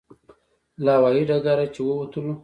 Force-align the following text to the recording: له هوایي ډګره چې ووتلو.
له 0.83 0.91
هوایي 0.99 1.23
ډګره 1.29 1.65
چې 1.73 1.79
ووتلو. 1.83 2.33